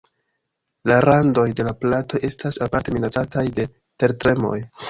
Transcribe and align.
La 0.91 0.95
randoj 1.05 1.43
de 1.59 1.67
la 1.69 1.75
platoj 1.83 2.23
estas 2.31 2.59
aparte 2.69 2.97
minacataj 2.99 3.47
de 3.61 3.71
tertremoj. 4.05 4.61